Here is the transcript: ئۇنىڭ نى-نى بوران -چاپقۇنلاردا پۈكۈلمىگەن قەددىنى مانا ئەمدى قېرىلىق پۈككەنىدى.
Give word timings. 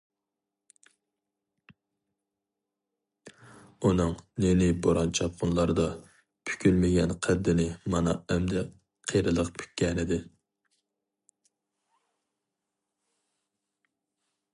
ئۇنىڭ 3.89 4.15
نى-نى 4.45 4.69
بوران 4.87 5.13
-چاپقۇنلاردا 5.19 5.85
پۈكۈلمىگەن 6.51 7.13
قەددىنى 7.27 7.67
مانا 7.97 8.17
ئەمدى 8.37 8.65
قېرىلىق 9.13 9.53
پۈككەنىدى. 9.61 10.19